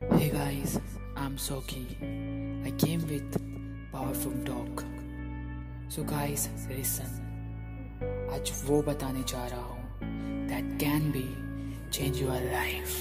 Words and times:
Hey 0.00 0.28
guys, 0.28 0.78
I'm 1.16 1.36
Soki. 1.36 1.86
I 2.66 2.70
came 2.72 3.00
with 3.08 3.36
powerful 3.90 4.32
talk. 4.44 4.84
So 5.88 6.02
guys, 6.04 6.48
listen. 6.68 7.08
आज 8.32 8.52
वो 8.66 8.82
बताने 8.82 9.22
जा 9.22 9.46
रहा 9.46 9.60
हूँ 9.60 10.48
that 10.50 10.68
can 10.82 11.06
be 11.12 11.24
change 11.90 12.20
your 12.20 12.36
life. 12.44 12.98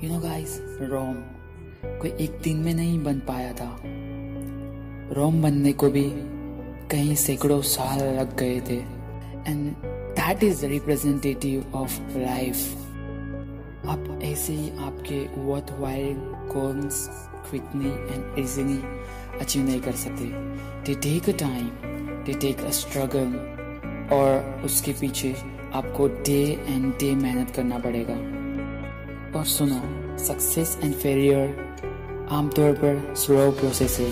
You 0.00 0.10
know 0.10 0.20
guys, 0.20 0.58
रोम 0.90 1.14
कोई 2.00 2.10
एक 2.24 2.40
दिन 2.44 2.64
में 2.64 2.74
नहीं 2.74 2.98
बन 3.04 3.20
पाया 3.28 3.52
था 3.60 3.70
रोम 5.16 5.42
बनने 5.42 5.72
को 5.72 5.90
भी 5.90 6.04
कई 6.90 7.14
सैकड़ों 7.26 7.60
साल 7.76 8.02
लग 8.18 8.36
गए 8.36 8.60
थे 8.68 8.80
and 9.50 9.72
that 10.18 10.44
is 10.44 10.66
representative 10.66 11.72
of 11.74 12.00
life 12.16 12.87
आप 13.88 14.20
ऐसे 14.22 14.52
ही 14.52 14.70
आपके 14.86 15.18
worthwhile 15.78 16.16
goals 16.48 16.96
quickly 17.48 17.88
and 17.88 18.38
easily 18.38 18.78
achieve 19.40 19.62
नहीं 19.64 19.80
कर 19.80 19.92
सकते। 19.92 20.24
They 20.86 20.94
take 21.02 21.28
a 21.28 21.38
time 21.38 21.68
they 22.24 22.32
take 22.40 22.60
a 22.60 22.70
struggle 22.78 23.32
और 24.16 24.62
उसके 24.64 24.92
पीछे 24.92 25.30
आपको 25.74 26.08
डे 26.08 26.40
एंड 26.68 26.92
डे 27.00 27.14
मेहनत 27.14 27.50
करना 27.56 27.78
पड़ेगा। 27.78 28.14
और 29.38 29.44
सुनो 29.46 29.80
सक्सेस 30.26 30.78
एंड 30.84 30.94
फेलियर 30.94 32.28
आमतौर 32.32 32.72
पर 32.74 33.14
स्लो 33.16 33.50
प्रोसेस 33.60 33.98
है। 34.00 34.10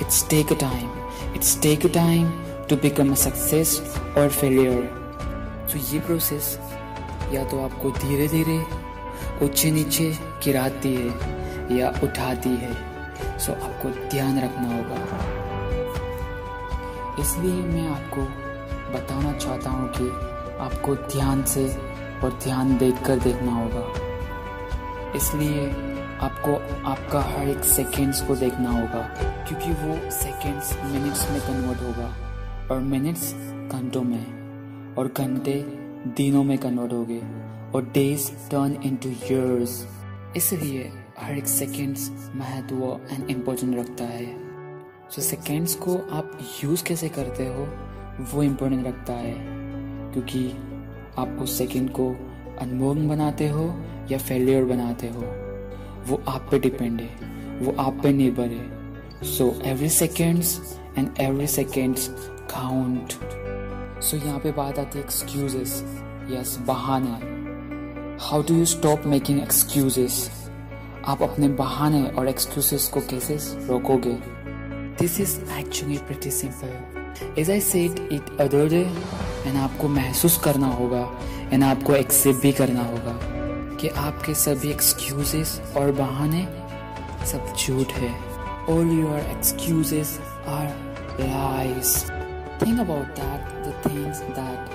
It's 0.00 0.28
take 0.30 0.52
a 0.52 0.60
time 0.60 1.34
it's 1.34 1.60
take 1.62 1.86
a 1.86 1.94
time 1.94 2.30
to 2.68 2.76
become 2.82 3.12
a 3.12 3.14
success 3.26 3.80
और 4.18 4.28
फेलियर 4.30 4.82
तो 5.72 5.78
ये 5.92 6.00
प्रोसेस 6.00 6.58
या 7.32 7.44
तो 7.50 7.60
आपको 7.60 7.90
धीरे 7.90 8.28
धीरे 8.28 8.58
ऊँचे 9.42 9.70
नीचे 9.70 10.10
गिराती 10.44 10.94
है 10.94 11.78
या 11.78 11.88
उठाती 12.02 12.48
है, 12.48 12.72
सो 13.38 13.52
आपको 13.52 13.88
ध्यान 14.10 14.38
रखना 14.38 14.76
होगा। 14.76 14.98
इसलिए 17.20 17.62
मैं 17.62 17.88
आपको 17.88 18.22
बताना 18.92 19.32
चाहता 19.32 19.70
हूँ 19.70 19.88
कि 19.88 20.08
आपको 20.64 20.94
ध्यान 20.94 21.42
से 21.44 21.66
और 22.24 22.38
ध्यान 22.42 22.76
देखकर 22.78 23.18
देखना 23.18 23.52
होगा। 23.52 23.84
इसलिए 25.16 25.66
आपको 26.20 26.54
आपका 26.88 27.20
हर 27.20 27.48
एक 27.48 27.64
सेकेंड्स 27.64 28.20
को 28.20 28.36
देखना 28.36 28.70
होगा, 28.70 29.00
क्योंकि 29.48 29.70
वो 29.70 30.10
सेकेंड्स 30.10 30.72
मिनट्स 30.84 31.30
में 31.30 31.40
कन्वर्ट 31.40 31.82
होगा, 31.82 32.06
और 32.70 32.80
मिनट्स 32.80 33.32
घंटों 33.72 34.02
में, 34.02 34.94
और 34.94 35.12
घंटे 35.16 35.54
दिनों 36.16 36.44
में 36.44 36.58
कन्वर्ट 36.58 36.92
होंगे। 36.92 37.20
और 37.76 37.84
डेज़ 37.84 38.30
टर्न 38.50 38.82
इनटू 38.84 39.08
इयर्स 39.08 39.86
इसलिए 40.36 40.92
हर 41.18 41.38
एक 41.38 41.46
सेकेंड्स 41.46 42.32
महत्व 42.34 43.00
एंड 43.12 43.30
इम्पोर्टेंट 43.30 43.78
रखता 43.78 44.04
है। 44.04 44.26
सो 45.10 45.22
so, 45.22 45.28
सेकेंड्स 45.28 45.74
को 45.74 45.96
आप 46.12 46.38
यूज़ 46.64 46.84
कैसे 46.84 47.08
करते 47.08 47.46
हो 47.46 47.68
वो 48.32 48.42
इम्पोर्टेंट 48.42 48.86
रखता 48.86 49.12
है। 49.12 49.34
क्योंकि 50.12 50.50
आप 51.18 51.38
उस 51.42 51.58
सेकेंड 51.58 51.90
को 51.90 52.08
अनमोल 52.60 52.98
बनाते 52.98 53.48
हो 53.48 53.64
या 54.10 54.18
फेलियर 54.18 54.64
बनाते 54.64 55.08
हो। 55.08 55.20
वो 56.08 56.22
आप 56.28 56.48
पे 56.50 56.58
डिपेंड 56.58 57.00
है 57.00 57.10
वो 57.58 57.76
आप 57.78 58.00
पे 58.02 58.12
निर्भर 58.12 58.48
है। 58.48 59.24
So 59.24 59.62
every 59.64 59.88
seconds 59.88 60.78
and 60.98 61.08
every 61.20 61.46
seconds 61.46 62.08
count 62.54 63.08
so 64.02 64.16
यहाँ 64.16 64.38
पे 64.38 64.52
बात 64.52 64.78
आती 64.78 64.98
है 64.98 65.04
एक्सक्यूजेस 65.04 65.82
यस 66.30 66.58
बहाने। 66.60 67.35
How 68.20 68.42
do 68.42 68.54
you 68.54 68.64
stop 68.64 69.02
making 69.06 69.40
excuses 69.42 70.14
आप 71.06 71.22
अपने 71.22 71.48
बहाने 71.48 72.02
और 72.08 72.28
एक्सक्यूजेस 72.28 72.86
को 72.88 73.00
कैसे 73.00 73.36
रोकोगे? 73.66 74.12
This 74.98 75.18
is 75.20 75.34
actually 75.58 75.98
pretty 75.98 76.30
simple 76.30 77.34
as 77.38 77.50
I 77.50 77.60
said 77.60 77.98
it 78.12 78.40
other 78.40 78.68
day 78.68 78.80
and 79.46 79.56
आपको 79.56 79.88
महसूस 79.88 80.38
करना 80.38 80.66
होगा 80.66 81.02
एंड 81.52 81.64
आपको 81.64 81.94
एक्सेप्ट 81.94 82.40
भी 82.42 82.52
करना 82.52 82.82
होगा 82.82 83.18
कि 83.76 83.88
आपके 83.88 84.34
सभी 84.34 84.70
एक्सक्यूजेस 84.70 85.60
और 85.76 85.92
बहाने 85.92 86.42
सब 87.26 87.54
झूठ 87.58 87.92
है। 87.92 88.10
All 88.68 88.98
your 89.00 89.18
excuses 89.18 90.18
are 90.48 90.66
lies 91.20 91.94
think 92.62 92.80
about 92.80 93.20
that 93.20 93.54
the 93.66 93.82
things 93.86 94.20
that 94.40 94.74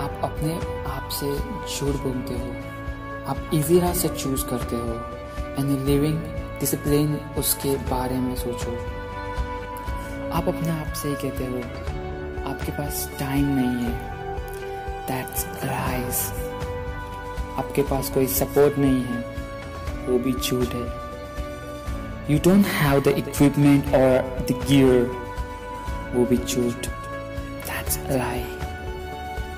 आप 0.00 0.20
अपने 0.24 0.54
आप 0.92 1.08
से 1.12 1.34
झूठ 1.36 2.02
बोलते 2.02 2.34
हो। 2.34 2.71
आप 3.28 3.50
इजी 3.54 3.78
राह 3.80 3.92
से 3.94 4.08
चूज़ 4.08 4.44
करते 4.46 4.76
हो 4.76 4.94
एंड 5.58 5.86
लिविंग 5.86 6.18
डिसिप्लिन 6.60 7.14
उसके 7.38 7.74
बारे 7.90 8.16
में 8.16 8.34
सोचो। 8.36 8.72
आप 10.32 10.48
अपने 10.48 10.70
आप 10.70 10.92
से 10.92 11.08
ही 11.08 11.14
कहते 11.14 11.46
हो, 11.46 11.58
आपके 12.50 12.72
पास 12.72 13.08
टाइम 13.18 13.44
नहीं 13.48 13.84
है। 13.84 13.92
दैट्स 15.08 15.44
राइज 15.64 16.16
आपके 17.58 17.82
पास 17.82 18.10
कोई 18.10 18.26
सपोर्ट 18.26 18.78
नहीं 18.78 19.02
है। 19.04 19.20
वो 20.08 20.18
भी 20.18 20.32
झूठ 20.32 20.74
है। 20.74 20.86
You 22.30 22.38
don't 22.38 22.66
have 22.66 23.00
the 23.00 23.14
equipment 23.18 23.86
और 23.86 24.46
द 24.50 24.60
गियर 24.68 25.10
वो 26.14 26.24
भी 26.26 26.36
झूठ। 26.36 26.86
दैट्स 27.66 27.98
लाई 28.10 28.44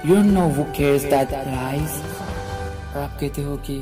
यू 0.07 0.23
नो 0.23 0.49
वो 0.49 0.65
केयर्स 0.77 1.05
दैट 1.05 1.33
राइज 1.33 2.03
और 2.95 3.03
आप 3.03 3.21
कहते 3.21 3.43
हो 3.43 3.57
कि 3.57 3.81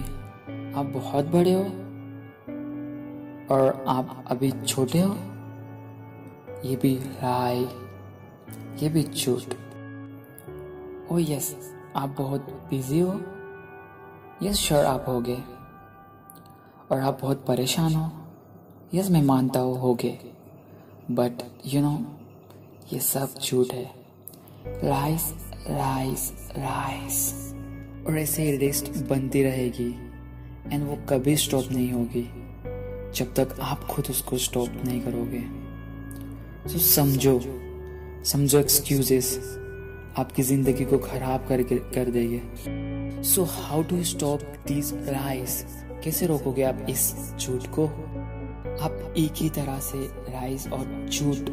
आप 0.77 0.87
बहुत 0.87 1.25
बड़े 1.25 1.53
हो? 1.53 1.63
और 3.55 3.85
आप 3.89 4.25
अभी 4.27 4.51
छोटे 4.51 5.01
हो? 5.01 5.15
ये 6.69 6.77
भी 6.77 6.95
राय, 6.97 7.59
ये 8.83 8.89
भी 8.89 9.03
झूठ। 9.03 9.43
ओ 11.13 11.19
यस 11.19 11.75
आप 11.97 12.09
बहुत 12.09 12.41
बिज़ी 12.71 13.01
हो? 13.01 13.21
यस 14.43 14.57
श्योर 14.57 14.85
आप 14.85 15.05
हो 15.09 15.21
गए 15.21 15.43
और 16.91 17.01
आप 17.01 17.19
बहुत 17.23 17.45
परेशान 17.47 17.95
हो? 17.95 18.11
यस 18.95 19.11
मैं 19.11 19.23
मानता 19.23 19.61
हूँ 19.61 19.79
हो 19.79 19.95
गए 19.95 20.19
बट 21.11 21.33
यू 21.67 21.83
नो 21.83 22.05
ये 22.93 23.01
सब 23.01 23.29
झूठ 23.45 23.73
है। 23.73 23.95
राइस 24.67 25.35
राइस 25.71 26.51
राइस 26.59 27.52
और 28.07 28.19
ऐसे 28.19 28.43
ही 28.43 28.57
लिस्ट 28.59 28.89
बनती 28.99 29.43
रहेगी। 29.43 29.91
एंड 30.73 30.85
वो 30.85 30.99
कभी 31.09 31.37
स्टॉप 31.37 31.65
नहीं 31.73 31.93
होगी। 31.93 32.23
जब 33.15 33.35
तक 33.35 33.57
आप 33.61 33.85
खुद 33.85 34.07
उसको 34.11 34.39
स्टॉप 34.39 34.69
नहीं 34.85 35.01
करोगे। 35.01 35.41
तो 36.73 36.79
समझो। 36.79 37.41
समझो 38.25 38.59
एक्सक्यूजेस 38.59 39.59
आपकी 40.19 40.43
ज़िंदगी 40.43 40.85
को 40.85 40.99
खराब 40.99 41.47
कर 41.49 41.63
कर 41.63 42.11
देंगे। 42.11 42.43
So 43.23 43.45
how 43.45 43.83
to 43.83 44.03
stop 44.05 44.41
these 44.43 44.93
lies 44.95 45.65
कैसे 46.05 46.27
रोकोगे 46.27 46.63
आप 46.63 46.87
इस 46.91 47.35
झूठ 47.41 47.67
को? 47.67 47.87
आप 48.85 49.15
एक 49.19 49.33
ही 49.37 49.51
तरह 49.51 49.79
से 49.81 49.99
राइस 50.33 50.67
और 50.69 51.09
झूठ 51.13 51.51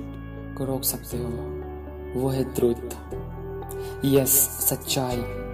को 0.58 0.66
रोक 0.66 0.84
सकते 0.84 1.18
हो। 1.18 1.30
वो 2.22 2.30
है 2.30 2.44
ट्रुथ 2.54 2.96
यस 4.06 4.32
सच्चाई। 4.70 5.49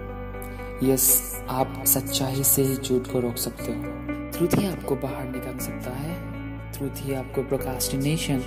यस, 0.82 1.40
आप 1.48 1.82
सच्चाई 1.86 2.44
से 2.44 2.62
ही 2.62 2.76
झूठ 2.76 3.06
को 3.12 3.20
रोक 3.20 3.36
सकते 3.36 3.64
हो। 3.64 3.82
ट्रूथ 4.30 4.60
ही 4.60 4.66
आपको 4.66 4.96
बाहर 4.96 5.24
निकाल 5.24 5.58
सकता 5.58 5.90
है। 5.90 6.36
ट्रूथ 6.72 6.90
ही 6.94 7.14
आपको 7.14 7.42
प्रोकास्टिनेशन 7.42 8.42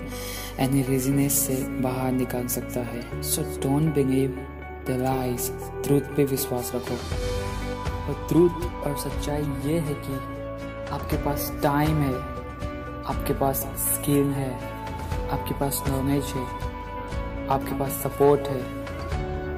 एंड 0.60 0.86
रेजिनेस 0.90 1.34
से 1.34 1.56
बाहर 1.56 2.12
निकाल 2.12 2.48
सकता 2.48 2.80
है। 2.80 3.22
So 3.22 3.42
don't 3.42 3.96
believe 3.96 4.30
the 4.88 4.90
lies 4.90 5.52
truth 5.84 6.02
पे 6.02 6.26
विश्वास 6.26 6.72
रखो। 6.76 6.96
और 8.08 8.28
ट्रूथ 8.30 8.86
और 8.88 8.98
सच्चाई 8.98 9.42
ये 9.42 9.80
है 9.80 9.94
कि 9.94 10.14
आपके 10.94 11.18
पास 11.18 11.54
टाइम 11.64 11.98
है। 11.98 12.16
आपके 13.06 13.34
पास 13.34 13.58
स्किल 13.78 14.28
है। 14.28 14.54
आपके 15.30 15.60
पास 15.60 15.84
नॉलेज 15.88 16.24
है। 16.24 16.46
आपके 17.48 17.80
पास 17.80 17.92
सपोर्ट 17.92 18.42
है। 18.42 18.79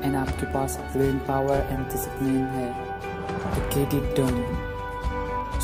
एंड 0.05 0.17
आपके 0.17 0.47
पास 0.53 0.79
विल 0.97 1.19
पावर 1.29 1.67
एंड 1.71 1.85
डिसिप्लिन 1.93 2.43
है 2.57 2.69
तो 3.55 3.63
गेट 3.75 3.95
इट 3.95 4.21
डन 4.21 4.43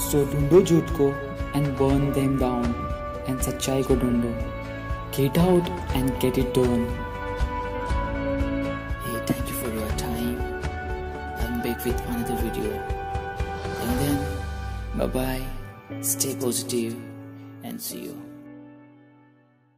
सो 0.04 0.24
ढूंढो 0.32 0.62
झूठ 0.62 0.90
को 1.00 1.08
and 1.56 1.66
burn 1.78 2.10
them 2.12 2.38
down 2.38 2.74
and 3.28 3.40
सच्चाई 3.40 3.82
को 3.82 3.96
ढूंढो 4.02 4.34
get 5.16 5.38
out 5.38 5.68
and 5.96 6.10
get 6.20 6.38
it 6.38 6.58
done 6.58 6.86
Hey, 9.04 9.20
thank 9.26 9.48
you 9.48 9.54
for 9.54 9.70
your 9.70 9.88
time. 9.96 10.38
I'm 11.38 11.60
back 11.62 11.84
with 11.84 12.00
another 12.08 12.36
video. 12.36 12.70
And 13.82 13.98
then, 14.00 14.18
bye 14.96 15.06
bye, 15.06 16.02
stay 16.02 16.34
positive, 16.36 16.96
and 17.62 17.80
see 17.80 18.04
you. 18.04 18.14